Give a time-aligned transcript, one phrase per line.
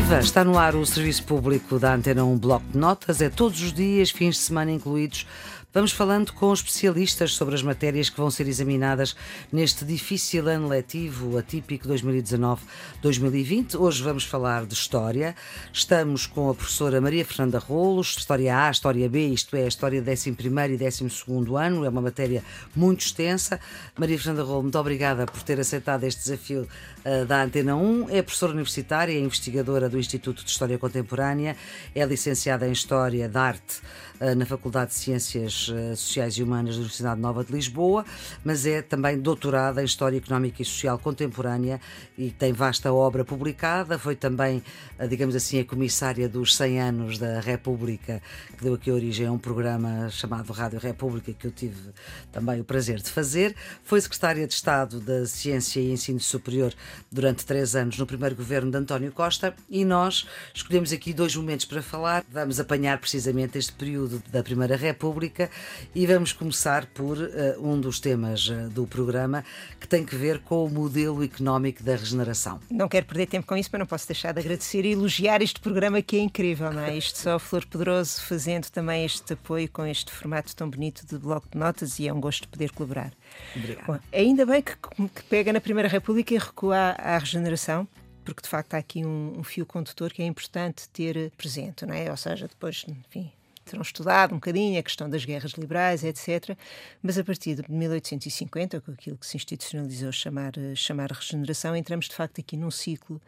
[0.00, 0.18] Viva!
[0.20, 3.20] Está no ar o serviço público da Antena 1 Bloco de Notas.
[3.20, 5.26] É todos os dias, fins de semana incluídos.
[5.72, 9.14] Vamos falando com especialistas sobre as matérias que vão ser examinadas
[9.52, 13.78] neste difícil ano letivo atípico 2019-2020.
[13.78, 15.32] Hoje vamos falar de História.
[15.72, 20.02] Estamos com a professora Maria Fernanda Rolos, História A, História B, isto é, a História
[20.02, 21.84] do 11 e 12 ano.
[21.84, 22.42] É uma matéria
[22.74, 23.60] muito extensa.
[23.96, 26.66] Maria Fernanda Rolos, muito obrigada por ter aceitado este desafio
[27.04, 28.10] uh, da Antena 1.
[28.10, 31.56] É professora universitária, é investigadora do Instituto de História Contemporânea,
[31.94, 33.80] é licenciada em História da Arte
[34.20, 38.04] uh, na Faculdade de Ciências eh, Sociais e Humanas da Universidade Nova de Lisboa,
[38.44, 41.80] mas é também doutorada em História Económica e Social Contemporânea
[42.16, 43.98] e tem vasta obra publicada.
[43.98, 44.62] Foi também,
[44.98, 48.22] eh, digamos assim, a comissária dos 100 anos da República,
[48.56, 51.90] que deu aqui origem a um programa chamado Rádio República, que eu tive
[52.32, 53.54] também o prazer de fazer.
[53.82, 56.72] Foi secretária de Estado da Ciência e Ensino Superior
[57.10, 61.66] durante três anos no primeiro governo de António Costa e nós escolhemos aqui dois momentos
[61.66, 62.24] para falar.
[62.30, 65.49] Vamos apanhar precisamente este período da Primeira República
[65.94, 69.44] e vamos começar por uh, um dos temas uh, do programa
[69.78, 72.60] que tem que ver com o modelo económico da regeneração.
[72.70, 75.60] Não quero perder tempo com isso, mas não posso deixar de agradecer e elogiar este
[75.60, 76.96] programa que é incrível, não é?
[76.96, 81.48] Isto só Flor Poderoso fazendo também este apoio com este formato tão bonito de bloco
[81.50, 83.12] de notas e é um gosto poder colaborar.
[83.56, 83.86] Obrigada.
[83.86, 87.88] Bom, ainda bem que, que, pega na Primeira República e recua à, à regeneração
[88.24, 91.94] porque de facto há aqui um, um, fio condutor que é importante ter presente, não
[91.94, 92.10] é?
[92.10, 93.32] Ou seja, depois, enfim,
[93.70, 96.56] terão estudado um bocadinho a questão das guerras liberais, etc.
[97.02, 102.14] Mas a partir de 1850, com aquilo que se institucionalizou chamar, chamar regeneração, entramos de
[102.14, 103.20] facto aqui num ciclo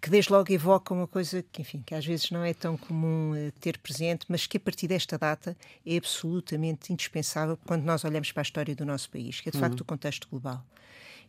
[0.00, 3.32] que desde logo evoca uma coisa que, enfim, que às vezes não é tão comum
[3.32, 8.30] uh, ter presente, mas que a partir desta data é absolutamente indispensável quando nós olhamos
[8.30, 9.82] para a história do nosso país, que é de facto uhum.
[9.82, 10.64] o contexto global.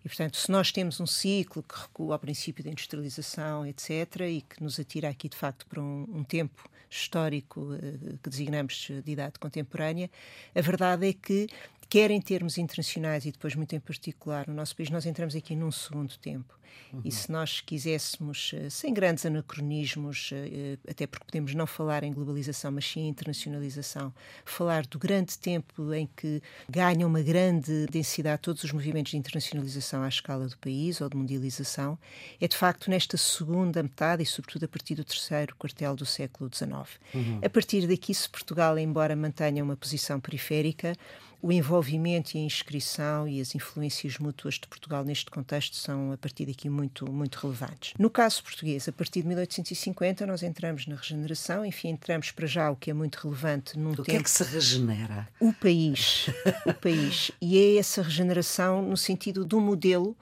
[0.03, 4.41] E, portanto, se nós temos um ciclo que recua ao princípio da industrialização, etc., e
[4.41, 9.11] que nos atira aqui, de facto, para um, um tempo histórico uh, que designamos de
[9.11, 10.09] idade contemporânea,
[10.55, 11.47] a verdade é que
[11.89, 15.55] quer em termos internacionais e depois muito em particular no nosso país, nós entramos aqui
[15.55, 16.59] num segundo tempo.
[16.93, 17.01] Uhum.
[17.03, 22.03] E se nós quiséssemos, eh, sem grandes anacronismos, eh, eh, até porque podemos não falar
[22.03, 24.13] em globalização, mas sim em internacionalização,
[24.45, 29.88] falar do grande tempo em que ganham uma grande densidade todos os movimentos de internacionalização
[29.97, 31.97] à escala do país ou de mundialização,
[32.39, 36.49] é de facto nesta segunda metade e, sobretudo, a partir do terceiro quartel do século
[36.53, 36.71] XIX.
[37.13, 37.39] Uhum.
[37.43, 40.95] A partir daqui, se Portugal, embora mantenha uma posição periférica,
[41.41, 46.17] o envolvimento e a inscrição e as influências mútuas de Portugal neste contexto são, a
[46.17, 47.93] partir daqui, muito, muito relevantes.
[47.97, 52.69] No caso português, a partir de 1850, nós entramos na regeneração, enfim, entramos para já
[52.69, 54.01] o que é muito relevante num o tempo...
[54.01, 55.27] O que é que se regenera?
[55.39, 56.27] O país.
[56.65, 57.31] o país.
[57.41, 60.15] E é essa regeneração no sentido do modelo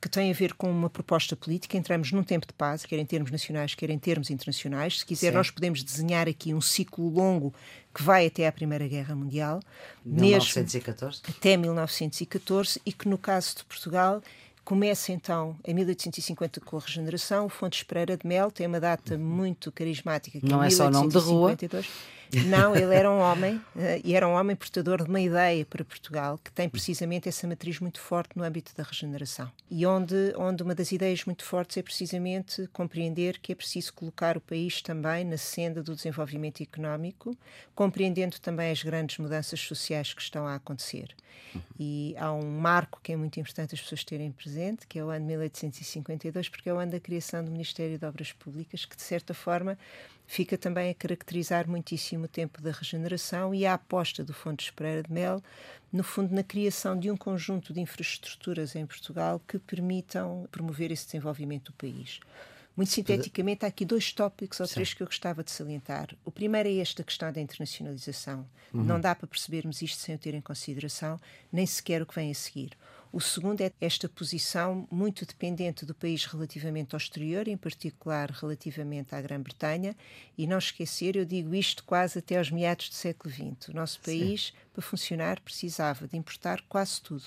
[0.00, 1.76] que tem a ver com uma proposta política.
[1.76, 5.00] Entramos num tempo de paz, quer em termos nacionais, quer em termos internacionais.
[5.00, 5.36] Se quiser, Sim.
[5.36, 7.52] nós podemos desenhar aqui um ciclo longo
[7.94, 9.60] que vai até à Primeira Guerra Mundial.
[10.04, 11.20] 1914?
[11.22, 14.22] Mesmo, até 1914, e que no caso de Portugal
[14.64, 17.46] começa então em 1850 com a regeneração.
[17.46, 20.40] O Fontes Pereira de Mel tem uma data muito carismática.
[20.40, 21.56] Que Não é, é só o nome de rua.
[22.46, 25.84] Não, ele era um homem uh, e era um homem portador de uma ideia para
[25.84, 30.62] Portugal que tem precisamente essa matriz muito forte no âmbito da regeneração e onde, onde
[30.62, 35.24] uma das ideias muito fortes é precisamente compreender que é preciso colocar o país também
[35.24, 37.36] na senda do desenvolvimento económico,
[37.74, 41.14] compreendendo também as grandes mudanças sociais que estão a acontecer.
[41.78, 44.49] E há um marco que é muito importante as pessoas terem presente,
[44.88, 48.04] que é o ano de 1852, porque é o ano da criação do Ministério de
[48.04, 49.78] Obras Públicas, que de certa forma
[50.26, 55.02] fica também a caracterizar muitíssimo o tempo da regeneração e a aposta do Fundo Pereira
[55.02, 55.42] de Mel,
[55.92, 61.06] no fundo, na criação de um conjunto de infraestruturas em Portugal que permitam promover esse
[61.06, 62.20] desenvolvimento do país.
[62.76, 64.74] Muito sinteticamente, há aqui dois tópicos ou Sim.
[64.74, 66.16] três que eu gostava de salientar.
[66.24, 68.46] O primeiro é esta questão da internacionalização.
[68.72, 68.84] Uhum.
[68.84, 71.20] Não dá para percebermos isto sem o ter em consideração,
[71.52, 72.70] nem sequer o que vem a seguir.
[73.12, 79.12] O segundo é esta posição muito dependente do país relativamente ao exterior, em particular relativamente
[79.16, 79.96] à Grã-Bretanha,
[80.38, 83.68] e não esquecer, eu digo isto quase até aos meados do século XX.
[83.68, 84.52] O nosso país, Sim.
[84.72, 87.24] para funcionar, precisava de importar quase tudo.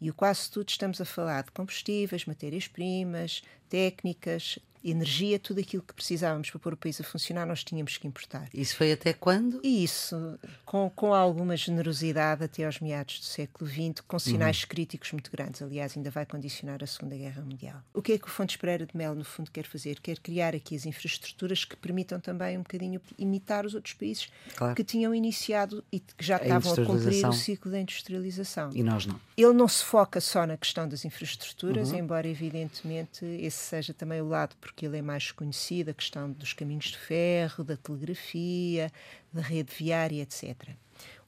[0.00, 5.94] E o quase tudo estamos a falar de combustíveis, matérias-primas, técnicas, energia, tudo aquilo que
[5.94, 8.48] precisávamos para pôr o país a funcionar, nós tínhamos que importar.
[8.52, 9.60] Isso foi até quando?
[9.62, 14.68] Isso, com, com alguma generosidade até aos meados do século XX, com sinais uhum.
[14.68, 15.62] críticos muito grandes.
[15.62, 17.82] Aliás, ainda vai condicionar a Segunda Guerra Mundial.
[17.92, 20.00] O que é que o Fontes Pereira de Mel, no fundo, quer fazer?
[20.00, 24.74] Quer criar aqui as infraestruturas que permitam também um bocadinho imitar os outros países claro.
[24.74, 28.70] que tinham iniciado e que já estavam a cumprir o ciclo da industrialização.
[28.74, 29.20] E nós não.
[29.36, 31.98] Ele não se foca só na questão das infraestruturas, uhum.
[31.98, 36.52] embora, evidentemente, esse seja também o lado porque ele é mais conhecido, a questão dos
[36.52, 38.92] caminhos de ferro, da telegrafia,
[39.32, 40.68] da rede viária, etc.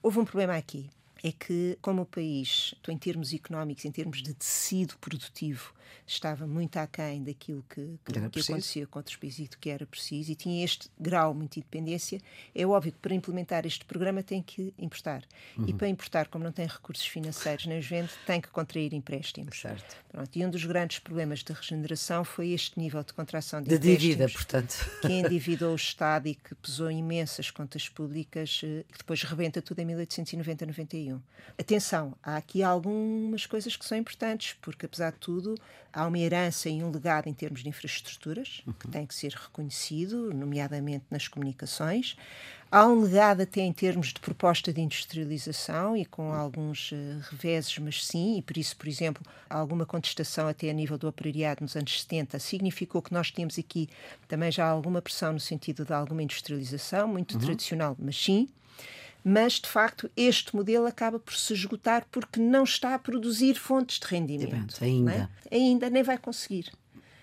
[0.03, 0.91] Houve um problema aqui
[1.23, 5.75] é que, como o país, em termos económicos, em termos de tecido produtivo,
[6.07, 9.87] estava muito aquém daquilo que, que, que acontecia com outros países e do que era
[9.87, 12.21] preciso, e tinha este grau muito de independência,
[12.55, 15.25] é óbvio que para implementar este programa tem que importar.
[15.57, 15.69] Uhum.
[15.69, 19.61] E para importar, como não tem recursos financeiros nem os vende, tem que contrair empréstimos.
[19.61, 19.97] Certo.
[20.11, 23.97] Pronto, e um dos grandes problemas da regeneração foi este nível de contração de, de
[23.97, 24.75] dívida, portanto.
[25.03, 29.79] Que endividou o Estado e que pesou imensas contas públicas, eh, que depois rebenta tudo
[29.81, 31.10] em 1890-91.
[31.59, 35.55] Atenção, há aqui algumas coisas que são importantes, porque apesar de tudo,
[35.93, 38.73] há uma herança e um legado em termos de infraestruturas, uhum.
[38.73, 42.17] que tem que ser reconhecido, nomeadamente nas comunicações.
[42.71, 46.97] Há um legado até em termos de proposta de industrialização e com alguns uh,
[47.31, 51.63] reveses, mas sim, e por isso, por exemplo, alguma contestação até a nível do operariado
[51.63, 53.89] nos anos 70 significou que nós temos aqui
[54.29, 57.41] também já alguma pressão no sentido de alguma industrialização, muito uhum.
[57.41, 58.49] tradicional, mas sim
[59.25, 63.99] mas de facto este modelo acaba por se esgotar porque não está a produzir fontes
[63.99, 64.75] de rendimento.
[64.85, 65.31] ainda.
[65.51, 65.57] É?
[65.57, 66.73] Ainda nem vai conseguir.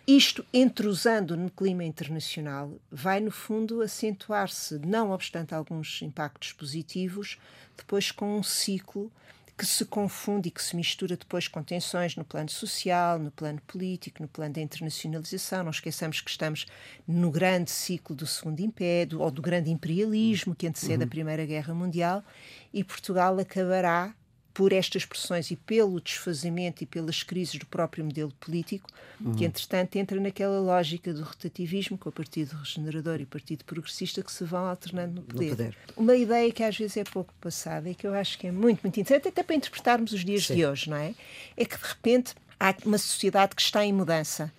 [0.08, 7.38] Isto, entrosando no clima internacional, vai, no fundo, acentuar-se, não obstante alguns impactos positivos,
[7.76, 9.12] depois com um ciclo
[9.58, 13.60] que se confunde e que se mistura depois com tensões no plano social, no plano
[13.66, 15.64] político, no plano da internacionalização.
[15.64, 16.68] Não esqueçamos que estamos
[17.08, 21.04] no grande ciclo do Segundo Império ou do grande imperialismo que antecede uhum.
[21.04, 22.24] a Primeira Guerra Mundial
[22.72, 24.14] e Portugal acabará
[24.58, 28.90] por estas pressões e pelo desfazimento e pelas crises do próprio modelo político,
[29.22, 29.36] uhum.
[29.36, 34.24] que entretanto entra naquela lógica do rotativismo com o Partido Regenerador e o Partido Progressista
[34.24, 35.50] que se vão alternando no poder.
[35.52, 35.78] no poder.
[35.96, 38.82] Uma ideia que às vezes é pouco passada e que eu acho que é muito,
[38.82, 40.56] muito interessante, até para interpretarmos os dias Sim.
[40.56, 41.14] de hoje, não é?
[41.56, 44.52] É que de repente há uma sociedade que está em mudança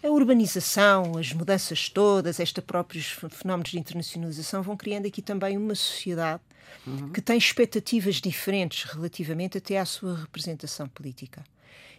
[0.00, 5.74] a urbanização, as mudanças todas, estes próprios fenómenos de internacionalização vão criando aqui também uma
[5.74, 6.40] sociedade
[6.86, 7.10] uhum.
[7.12, 11.44] que tem expectativas diferentes relativamente até à sua representação política.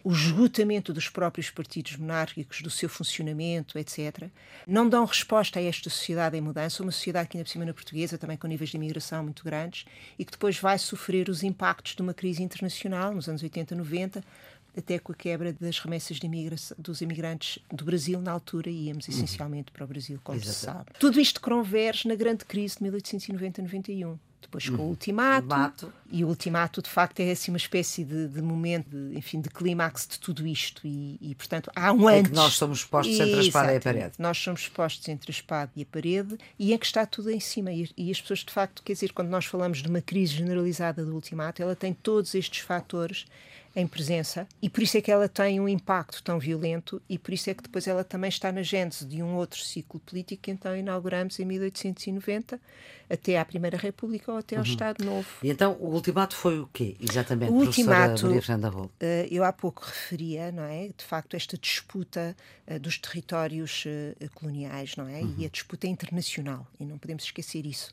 [0.04, 4.28] O esgotamento dos próprios partidos monárquicos, do seu funcionamento, etc.,
[4.66, 7.72] não dão resposta a esta sociedade em mudança, uma sociedade que, ainda por cima, na
[7.72, 9.84] portuguesa, também com níveis de imigração muito grandes,
[10.18, 14.24] e que depois vai sofrer os impactos de uma crise internacional nos anos 80, 90,
[14.76, 16.18] até com a quebra das remessas
[16.76, 19.14] dos imigrantes do Brasil na altura íamos uhum.
[19.14, 20.52] essencialmente para o Brasil, como Exato.
[20.52, 20.90] se sabe.
[20.98, 26.82] Tudo isto converge na grande crise de 1890-91 depois com o ultimato, e o ultimato
[26.82, 30.46] de facto é assim uma espécie de, de momento, de, enfim, de clímax de tudo
[30.46, 30.86] isto.
[30.86, 32.30] E, e, portanto há um é antes.
[32.30, 34.12] que nós somos postos entre a espada e a parede.
[34.18, 37.40] Nós somos postos entre a espada e a parede e é que está tudo em
[37.40, 37.72] cima.
[37.72, 41.04] E, e as pessoas de facto, quer dizer, quando nós falamos de uma crise generalizada
[41.04, 43.24] do ultimato, ela tem todos estes fatores
[43.74, 47.32] em presença e por isso é que ela tem um impacto tão violento e por
[47.32, 50.50] isso é que depois ela também está na gênese de um outro ciclo político que
[50.50, 52.60] então inauguramos em 1890
[53.12, 54.70] até à Primeira República ou até ao uhum.
[54.70, 55.28] Estado Novo.
[55.42, 58.90] E então o ultimato foi o quê, exatamente, o ultimato, uh,
[59.30, 62.34] Eu há pouco referia, não é, de facto, esta disputa
[62.66, 65.34] uh, dos territórios uh, coloniais, não é, uhum.
[65.36, 67.92] e a disputa internacional, e não podemos esquecer isso.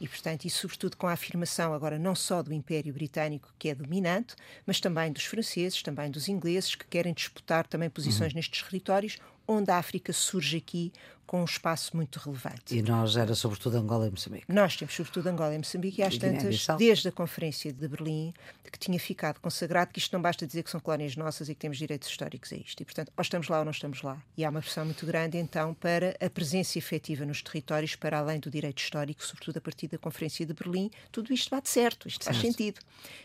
[0.00, 3.74] E, portanto, e sobretudo com a afirmação agora não só do Império Britânico, que é
[3.74, 4.34] dominante,
[4.66, 8.36] mas também dos franceses, também dos ingleses, que querem disputar também posições uhum.
[8.36, 9.18] nestes territórios,
[9.48, 10.92] onde a África surge aqui
[11.26, 12.76] com um espaço muito relevante.
[12.76, 14.44] E nós era sobretudo Angola e Moçambique.
[14.48, 18.32] Nós temos sobretudo Angola e Moçambique e às tantas, desde a Conferência de Berlim,
[18.70, 21.60] que tinha ficado consagrado que isto não basta dizer que são colónias nossas e que
[21.60, 22.80] temos direitos históricos a isto.
[22.80, 24.20] E, portanto, ou estamos lá ou não estamos lá.
[24.36, 28.38] E há uma pressão muito grande, então, para a presença efetiva nos territórios, para além
[28.38, 32.24] do direito histórico, sobretudo a partir da Conferência de Berlim, tudo isto bate certo, isto
[32.24, 32.36] certo.
[32.36, 32.80] faz sentido.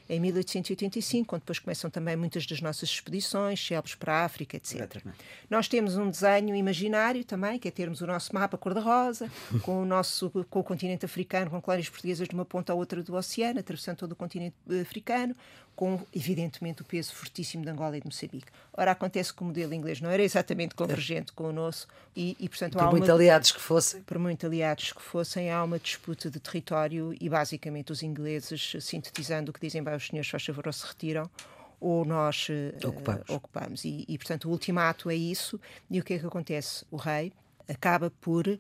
[0.10, 4.76] Em 1885, quando depois começam também muitas das nossas expedições, célebres para a África, etc.
[4.76, 5.20] Exatamente.
[5.50, 9.30] Nós temos um desenho imaginário também, que é termos o nosso mapa cor-de-rosa,
[9.64, 13.04] com o nosso com o continente africano, com colónias portuguesas de uma ponta à outra
[13.04, 15.36] do oceano, atravessando todo o continente africano,
[15.76, 18.48] com, evidentemente, o peso fortíssimo de Angola e de Moçambique.
[18.74, 22.48] Ora, acontece que o modelo inglês não era exatamente convergente com o nosso e, e
[22.48, 24.02] portanto, por muito uma, aliados que fossem.
[24.04, 29.52] Por muito aliados que fossem, há uma disputa de território e, basicamente, os ingleses, sintetizando
[29.52, 31.30] o que dizem, bem, os senhores, faz favor, ou se retiram,
[31.80, 33.30] ou nós uh, ocupamos.
[33.30, 33.86] ocupamos.
[33.86, 35.60] E, e, portanto, o ultimato é isso.
[35.90, 36.86] E o que é que acontece?
[36.92, 37.34] O rei,
[37.68, 38.60] acaba por uh,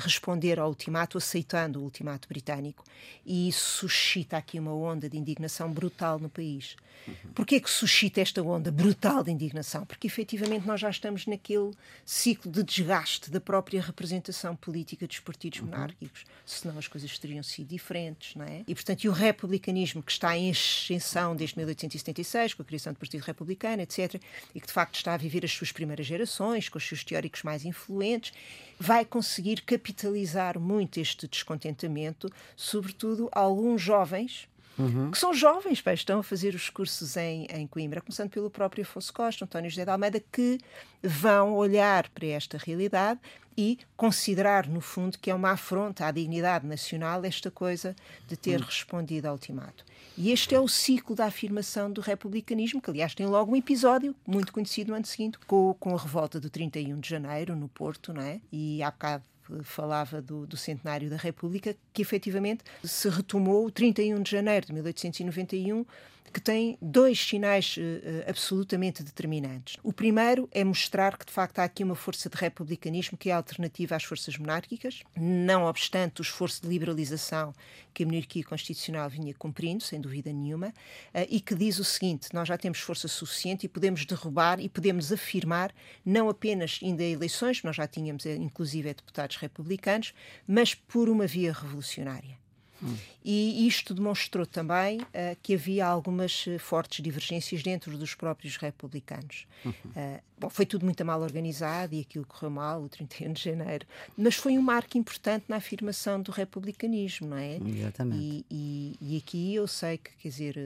[0.00, 2.84] responder ao ultimato, aceitando o ultimato britânico,
[3.24, 6.76] e isso suscita aqui uma onda de indignação brutal no país.
[7.06, 7.32] Uhum.
[7.34, 9.86] Porquê que suscita esta onda brutal de indignação?
[9.86, 11.72] Porque efetivamente nós já estamos naquele
[12.04, 15.66] ciclo de desgaste da própria representação política dos partidos uhum.
[15.66, 18.64] monárquicos, senão as coisas teriam sido diferentes, não é?
[18.66, 22.98] E portanto, e o republicanismo que está em ascensão desde 1876, com a criação do
[22.98, 24.20] Partido Republicano, etc.,
[24.54, 27.42] e que de facto está a viver as suas primeiras gerações, com os seus teóricos
[27.42, 28.32] mais influentes,
[28.78, 35.10] vai conseguir capitalizar muito este descontentamento, sobretudo alguns jovens Uhum.
[35.10, 38.82] que são jovens, pá, estão a fazer os cursos em, em Coimbra, começando pelo próprio
[38.82, 40.58] Afonso Costa, António José de Almeida, que
[41.02, 43.20] vão olhar para esta realidade
[43.56, 47.96] e considerar, no fundo, que é uma afronta à dignidade nacional esta coisa
[48.28, 48.66] de ter uhum.
[48.66, 49.84] respondido ao ultimato.
[50.16, 54.14] E este é o ciclo da afirmação do republicanismo, que aliás tem logo um episódio
[54.26, 58.12] muito conhecido no ano seguinte, com, com a revolta do 31 de janeiro, no Porto,
[58.12, 58.40] não é?
[58.52, 59.24] E há bocado
[59.62, 64.72] falava do, do, centenário da República, que efetivamente se retomou o 31 de janeiro de
[64.72, 65.84] 1891
[66.32, 69.76] que tem dois sinais uh, absolutamente determinantes.
[69.82, 73.32] O primeiro é mostrar que, de facto, há aqui uma força de republicanismo que é
[73.32, 77.54] alternativa às forças monárquicas, não obstante o esforço de liberalização
[77.98, 82.28] que a monarquia constitucional vinha cumprindo, sem dúvida nenhuma, uh, e que diz o seguinte:
[82.32, 85.74] nós já temos força suficiente e podemos derrubar e podemos afirmar,
[86.06, 90.14] não apenas ainda eleições, nós já tínhamos inclusive deputados republicanos,
[90.46, 92.38] mas por uma via revolucionária.
[92.82, 92.96] Hum.
[93.24, 95.04] E isto demonstrou também uh,
[95.42, 99.46] que havia algumas uh, fortes divergências dentro dos próprios republicanos.
[99.64, 99.72] Uhum.
[99.72, 103.86] Uh, bom, foi tudo muito mal organizado e aquilo correu mal, o 31 de janeiro,
[104.16, 107.56] mas foi um marco importante na afirmação do republicanismo, não é?
[107.56, 108.18] Exatamente.
[108.18, 110.56] E, e, e aqui eu sei que, quer dizer,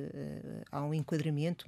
[0.70, 1.66] há um enquadramento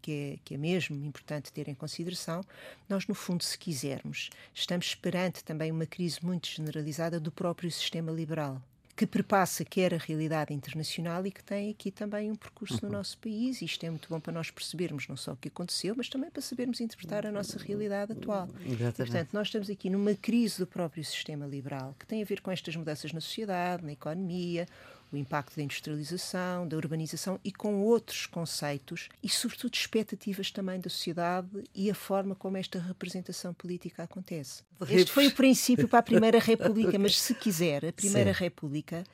[0.00, 2.40] que é, que é mesmo importante ter em consideração.
[2.88, 8.12] Nós, no fundo, se quisermos, estamos perante também uma crise muito generalizada do próprio sistema
[8.12, 8.62] liberal
[8.98, 12.90] que perpassa quer a realidade internacional e que tem aqui também um percurso uhum.
[12.90, 13.62] no nosso país.
[13.62, 16.28] E isto é muito bom para nós percebermos não só o que aconteceu, mas também
[16.28, 18.48] para sabermos interpretar a nossa realidade atual.
[18.66, 18.90] Exatamente.
[18.90, 22.40] E, portanto, nós estamos aqui numa crise do próprio sistema liberal, que tem a ver
[22.40, 24.66] com estas mudanças na sociedade, na economia,
[25.12, 30.90] o impacto da industrialização, da urbanização e com outros conceitos e, sobretudo, expectativas também da
[30.90, 34.62] sociedade e a forma como esta representação política acontece.
[34.88, 38.40] Este foi o princípio para a Primeira República, mas se quiser, a Primeira Sim.
[38.40, 39.04] República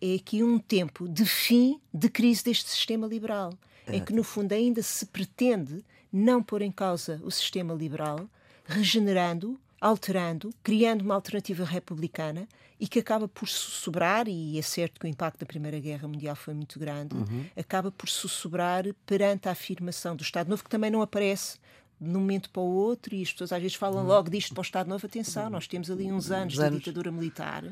[0.00, 3.52] é aqui um tempo de fim de crise deste sistema liberal,
[3.86, 3.96] é.
[3.96, 8.28] em que, no fundo, ainda se pretende não pôr em causa o sistema liberal,
[8.64, 12.48] regenerando alterando, criando uma alternativa republicana
[12.80, 16.36] e que acaba por sussurrar, e é certo que o impacto da Primeira Guerra Mundial
[16.36, 17.46] foi muito grande, uhum.
[17.56, 21.58] acaba por sussurrar perante a afirmação do Estado Novo, que também não aparece
[22.00, 24.08] de um momento para o outro, e as pessoas às vezes falam uhum.
[24.08, 25.04] logo disto para o Estado Novo.
[25.04, 26.78] Atenção, nós temos ali uns anos, uns anos.
[26.78, 27.64] de ditadura militar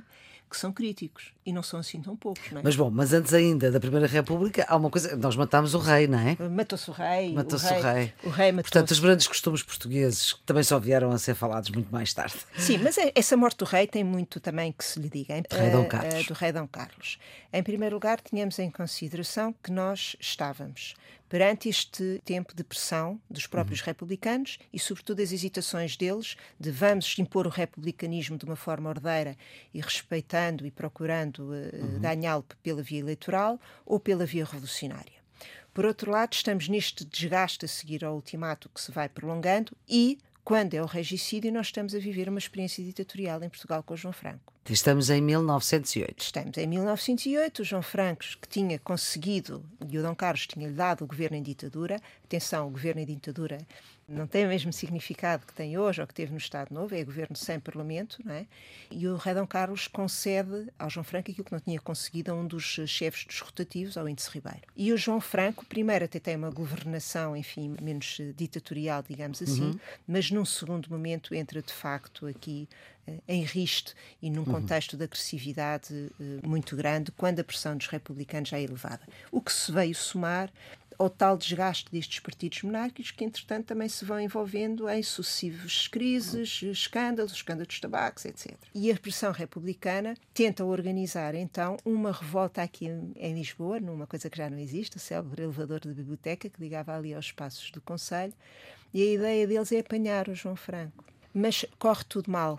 [0.49, 2.51] que são críticos e não são assim tão poucos.
[2.51, 2.65] Não é?
[2.65, 5.17] Mas bom, mas antes ainda da Primeira República, há uma coisa.
[5.17, 6.37] Nós matámos o rei, não é?
[6.49, 7.33] Matou-se o rei.
[7.33, 7.79] Matou-se o rei.
[7.79, 11.35] O rei, o rei matou Portanto, os grandes costumes portugueses também só vieram a ser
[11.35, 12.37] falados muito mais tarde.
[12.57, 15.37] Sim, mas é, essa morte do rei tem muito também que se lhe diga.
[15.37, 15.45] Hein?
[15.51, 16.25] Rei Dom Carlos.
[16.25, 17.19] Uh, do rei Dom Carlos.
[17.53, 20.95] Em primeiro lugar, tínhamos em consideração que nós estávamos
[21.29, 23.87] perante este tempo de pressão dos próprios uhum.
[23.87, 29.37] republicanos e, sobretudo, as hesitações deles de vamos impor o republicanismo de uma forma ordeira
[29.73, 32.01] e respeitando e procurando uh, uhum.
[32.01, 35.17] ganhá-lo pela via eleitoral ou pela via revolucionária.
[35.75, 40.19] Por outro lado, estamos neste desgaste a seguir ao ultimato que se vai prolongando e,
[40.43, 43.97] quando é o regicídio, nós estamos a viver uma experiência ditatorial em Portugal com o
[43.97, 44.56] João Franco.
[44.69, 46.21] Estamos em 1908.
[46.21, 47.63] Estamos em 1908.
[47.63, 51.43] O João Franco, que tinha conseguido, e o Dom Carlos tinha-lhe dado o governo em
[51.43, 52.01] ditadura.
[52.25, 53.59] Atenção, o governo em ditadura
[54.09, 57.03] não tem o mesmo significado que tem hoje ou que teve no Estado Novo, é
[57.03, 58.47] governo sem parlamento, não é?
[58.91, 62.35] E o rei Dom Carlos concede ao João Franco aquilo que não tinha conseguido a
[62.35, 64.63] um dos chefes dos rotativos, ao Índice Ribeiro.
[64.77, 69.81] E o João Franco, primeiro, até tem uma governação, enfim, menos ditatorial, digamos assim, uhum.
[70.07, 72.69] mas num segundo momento entra de facto aqui
[73.09, 74.45] uh, em riste e num uhum.
[74.45, 74.99] contexto uhum.
[74.99, 79.03] de agressividade uh, muito grande, quando a pressão dos republicanos já é elevada.
[79.33, 80.49] O que se veio somar
[80.99, 86.63] ao tal desgaste destes partidos monárquicos que, entretanto, também se vão envolvendo em sucessivas crises,
[86.63, 88.55] escândalos, escândalos de tabacos, etc.
[88.75, 92.87] E a pressão republicana tenta organizar, então, uma revolta aqui
[93.17, 96.97] em Lisboa, numa coisa que já não existe, o célebre elevador de biblioteca que ligava
[96.97, 98.35] ali aos espaços do Conselho,
[98.93, 101.05] e a ideia deles é apanhar o João Franco.
[101.35, 102.59] Mas corre tudo mal.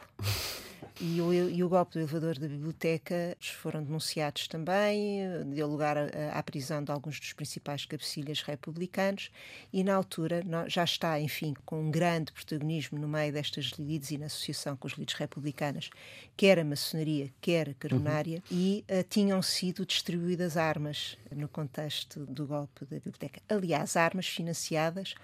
[1.00, 5.20] E o, e o golpe do elevador da biblioteca foram denunciados também,
[5.54, 5.96] deu lugar
[6.34, 9.32] à prisão de alguns dos principais cabecilhas republicanos
[9.72, 14.18] e na altura já está, enfim, com um grande protagonismo no meio destas lides e
[14.18, 15.90] na associação com os lides republicanas,
[16.36, 18.58] quer a maçonaria, quer a coronária, uhum.
[18.58, 23.42] e uh, tinham sido distribuídas armas no contexto do golpe da biblioteca.
[23.50, 25.16] Aliás, armas financiadas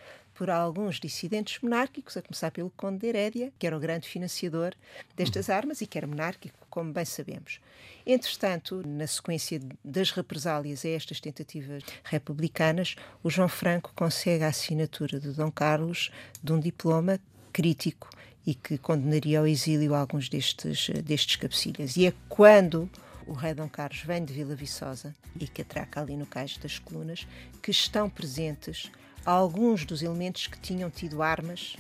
[0.44, 4.74] por alguns dissidentes monárquicos, a começar pelo Conde de Herédia, que era o grande financiador
[5.16, 7.62] destas armas e que era monárquico, como bem sabemos.
[8.06, 15.18] Entretanto, na sequência das represálias a estas tentativas republicanas, o João Franco consegue a assinatura
[15.18, 16.12] de Dom Carlos
[16.44, 17.22] de um diploma
[17.54, 18.10] crítico
[18.46, 21.96] e que condenaria ao exílio alguns destes, destes cabecilhas.
[21.96, 22.90] E é quando
[23.26, 26.80] o rei Dom Carlos vem de Vila Viçosa e que atraca ali no Cais das
[26.80, 27.26] Colunas,
[27.62, 28.92] que estão presentes
[29.26, 31.76] alguns dos elementos que tinham tido armas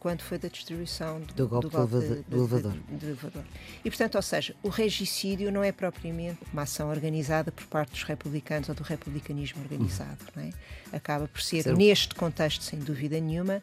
[0.00, 2.72] quando foi da distribuição do, do golpe do, golpe de, do, elevador.
[2.88, 3.44] do elevador.
[3.84, 8.02] E, portanto, ou seja, o regicídio não é propriamente uma ação organizada por parte dos
[8.02, 10.42] republicanos ou do republicanismo organizado, uhum.
[10.42, 10.96] é?
[10.96, 13.62] Acaba por ser, ser, neste contexto, sem dúvida nenhuma,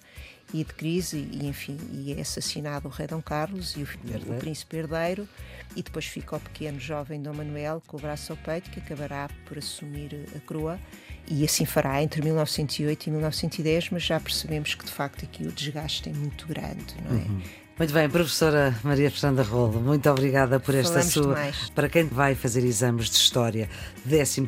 [0.53, 4.39] e de crise, e enfim, e é assassinado o rei Dom Carlos e o, o
[4.39, 5.27] príncipe herdeiro,
[5.75, 9.29] e depois fica o pequeno jovem Dom Manuel com o braço ao peito, que acabará
[9.45, 10.79] por assumir a coroa
[11.27, 15.51] e assim fará entre 1908 e 1910, mas já percebemos que de facto aqui o
[15.51, 17.23] desgaste é muito grande, não é?
[17.23, 17.41] Uhum.
[17.77, 21.35] Muito bem, professora Maria Fernanda Rolo, muito obrigada por esta Falamos sua.
[21.35, 21.69] Demais.
[21.75, 23.69] Para quem vai fazer exames de História
[24.03, 24.41] de 11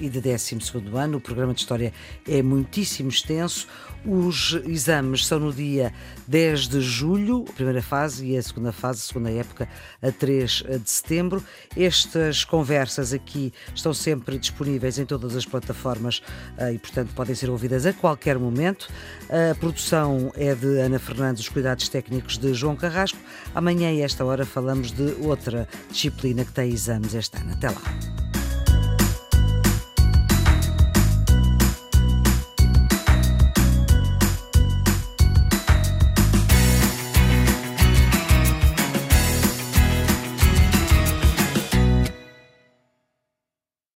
[0.00, 0.56] e de 12
[0.94, 1.92] ano, o programa de História
[2.26, 3.68] é muitíssimo extenso.
[4.02, 5.92] Os exames são no dia
[6.26, 9.68] 10 de julho, a primeira fase, e a segunda fase, a segunda época,
[10.00, 11.44] a 3 de setembro.
[11.76, 16.22] Estas conversas aqui estão sempre disponíveis em todas as plataformas
[16.56, 18.88] eh, e, portanto, podem ser ouvidas a qualquer momento.
[19.28, 23.18] A produção é de Ana Fernandes, os cuidados técnicos de João Carrasco.
[23.54, 27.52] Amanhã, a esta hora, falamos de outra disciplina que tem exames este ano.
[27.52, 28.19] Até lá.